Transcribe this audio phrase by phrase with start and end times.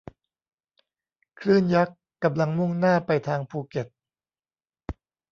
[1.39, 3.87] คลื่นยักษ์กำลังมุ่งหน้าไปทางภูเก็ต